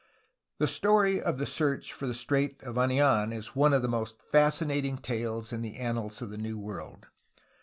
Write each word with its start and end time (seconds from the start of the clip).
The 0.57 0.65
story 0.65 1.21
of 1.21 1.37
the 1.37 1.45
search 1.45 1.93
for 1.93 2.07
the 2.07 2.15
Strait 2.15 2.63
of 2.63 2.75
Anid,n 2.75 3.31
is 3.31 3.55
one 3.55 3.71
of 3.71 3.83
the 3.83 3.87
most 3.87 4.19
fascinating 4.19 4.97
tales 4.97 5.53
in 5.53 5.61
the 5.61 5.75
annals 5.75 6.23
of 6.23 6.31
the 6.31 6.39
New 6.39 6.57
World. 6.57 7.05